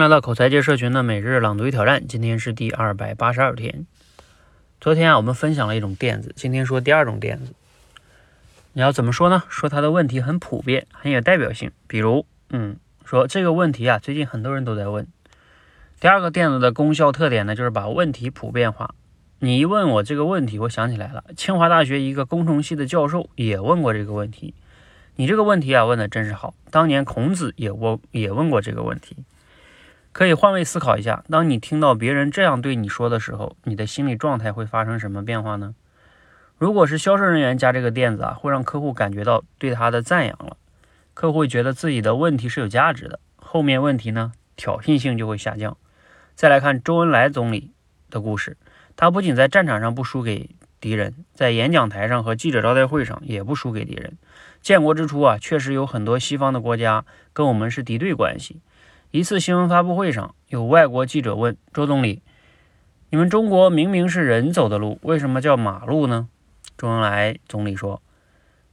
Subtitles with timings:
[0.00, 3.84] 来到口才界社群的每日朗读与挑战，今天是第二百八十二天。
[4.80, 7.52] 昨天啊，我们分享了一种垫子，今天说第二种垫子。
[8.74, 9.42] 你要怎么说呢？
[9.48, 11.72] 说他的问题很普遍，很有代表性。
[11.88, 15.08] 比如，嗯，说这个问题啊，最近很多人都在问。
[15.98, 18.94] 第二个垫子的功效特点呢，就是把问题普遍化。
[19.40, 24.54] 你一问我这个问题，我想起来了，清华大学一个工程系的教授也问过这个问题。
[25.16, 26.54] 你这个问题啊，问的真是好。
[26.70, 29.16] 当年孔子也问也问过这个问题。
[30.12, 35.74] 可以换位思考一下，当你听到别人这样对你说的时候，你的心理状态会发生什么变化呢？
[36.56, 40.56] 如果是销售人员加这个垫子啊，会让客户感觉到对他的赞扬了，
[41.14, 45.76] 客户会觉得自己的问题是有价值的，后面问题呢挑衅性就会下降。
[46.34, 47.70] 再来看周恩来总理
[48.10, 48.56] 的故事，
[48.96, 54.18] 他不仅在战场上不输给敌人，在演讲台上和记者招待会上也不输给敌人。
[54.60, 58.60] 建国之初啊，确实有很多西方的国家跟我们是敌对关系。
[59.10, 62.20] 一次新闻发布会上，有外国记者问周总理
[63.08, 66.28] ：“你们中国明明是人走的路，为什么叫马路呢？”
[66.76, 68.02] 周恩来总理说：“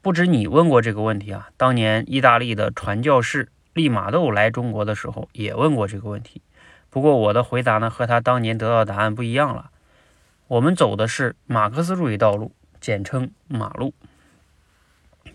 [0.04, 6.42] 不止你问过这个问题啊，当年意大利的传教士利玛窦来中国的时候也问过这个问题。
[6.90, 9.72] 不过我的回答呢，和他当年得到的答案不一样了。
[10.50, 13.94] 我们走的是马克思主义道路，简称马路。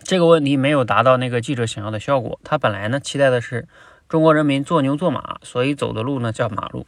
[0.03, 2.39] 这个问题没有达到那个记者想要的效果。
[2.43, 3.67] 他本来呢，期待的是。”
[4.11, 6.85] 中国人民做牛做马，所以走的路呢叫马路。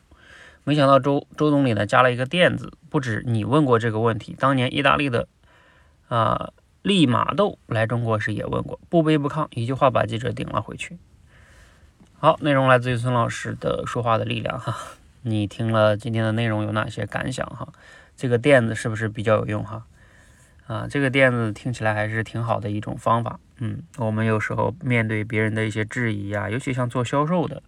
[0.66, 5.30] 没想到周周总理呢加了一个垫子，不止你问过这个问题，当年意大利的
[6.10, 10.98] 啊利玛窦来中国时也问过，不卑不亢，一句话把记者顶了回去。
[12.20, 14.76] 好，内容来自于孙老师的说话的力量哈，
[15.22, 17.70] 你听了今天的内容有哪些感想哈？
[18.18, 19.86] 这个垫子是不是比较有用哈？
[20.68, 23.40] 啊，这个垫子听起来还是挺好的一种方法。
[23.66, 27.64] 嗯，我们有时候面对别人的一些质疑啊，尤其像做销售的，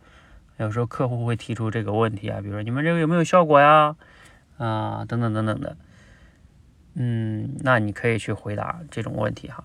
[0.58, 3.96] 有时候客户会提出这个问题啊，比如说你们这个有没有效果呀？
[4.58, 5.78] 啊，等等等等的。
[6.96, 9.64] 嗯，那你可以去回答这种问题哈。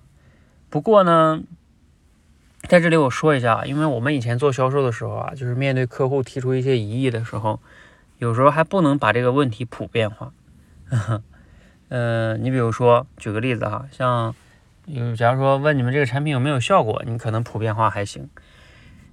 [0.69, 1.43] 不过呢，
[2.61, 7.59] 在这里我说一下，因为我们以前做销售的时候啊，就是面对客户提出一些疑义的时候，
[8.19, 10.31] 有时候还不能把这个问题普遍化。
[11.89, 14.33] 嗯， 你比如说，举个例子哈，像，
[14.85, 18.29] 有假如说问你们这个产品有没有效果，你可能普遍化还行。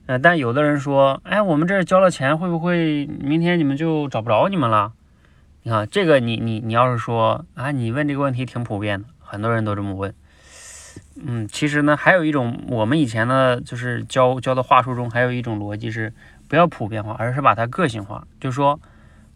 [0.06, 4.92] 呃，但有的人说，哎，我们这交了钱，会不会明天你们就找不着你们了？
[5.62, 10.14] 你看这个，你你你要是说啊，你问这个问题挺普遍的，很多人都这么问。
[11.22, 16.12] 嗯，其实呢，还有一种，我们以前呢，就是教教的话术中，还有一种逻辑是
[16.48, 18.80] 不要普遍化，而是把它个性化，就说。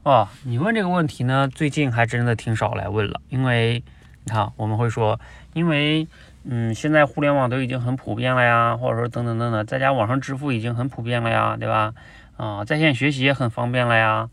[0.04, 3.84] 哦，你问这个问题呢，最近还真的挺少来问了，因为
[4.24, 5.18] 你看，我们会说，
[5.52, 6.06] 因为
[6.44, 11.92] 嗯，现在互联网都已经很普遍了呀，或者说等等等等，在家网上支付已经很普遍了呀，对吧？
[12.36, 14.30] 啊，在线学习也很方便了呀，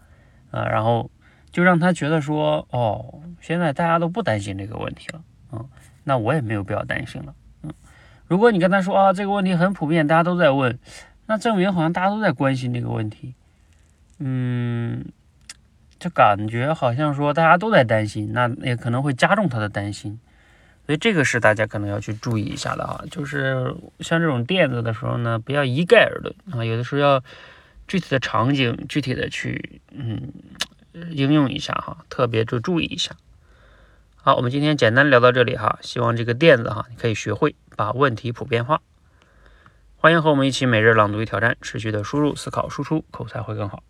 [0.52, 1.10] 啊，然后
[1.52, 5.68] 就让他觉得说，哦，现在大家都不担心这个问题了，嗯，
[6.04, 7.34] 那我也没有必要担心了，
[7.64, 7.74] 嗯，
[8.28, 10.78] 如果你跟他说啊，这个问题很普遍，大家都在问，
[11.26, 13.34] 那证明好像大家都在关心这个问题，
[14.20, 15.06] 嗯。
[16.00, 20.20] 就感觉好像说大家都在担心，那也可能会加重他的担心，
[20.86, 23.04] 所以这个是大家可能要去注意一下的啊。
[23.12, 27.22] 就是像这种垫子的时候呢，不要一概而论啊，有的时候要
[27.88, 30.32] 具体的场景具体的去嗯
[31.12, 33.16] 应用一下哈，特别就注意一下。
[34.16, 38.82] 好，我们今天简单聊到这里哈，希望这个垫子哈你可以学会把问题普遍化。
[39.98, 43.84] 欢迎和我们一起每日朗读与挑战，持续的输入、思考、输出，口才会更好。